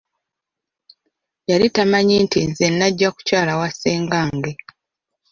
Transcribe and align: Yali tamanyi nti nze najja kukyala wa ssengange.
Yali 1.49 1.67
tamanyi 1.75 2.15
nti 2.25 2.39
nze 2.49 2.65
najja 2.77 3.09
kukyala 3.15 3.53
wa 3.59 3.69
ssengange. 3.73 4.51